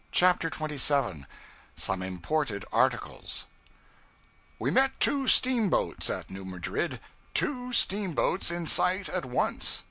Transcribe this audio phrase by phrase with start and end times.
[0.11, 1.27] CHAPTER 27
[1.75, 3.45] Some Imported Articles
[4.57, 6.99] WE met two steamboats at New Madrid.
[7.35, 9.79] Two steamboats in sight at once!